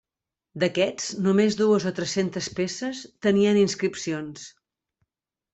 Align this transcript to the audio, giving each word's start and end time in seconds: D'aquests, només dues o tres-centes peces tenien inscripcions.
D'aquests, 0.61 1.09
només 1.25 1.57
dues 1.59 1.85
o 1.91 1.93
tres-centes 1.99 2.49
peces 2.61 3.05
tenien 3.27 3.63
inscripcions. 3.69 4.51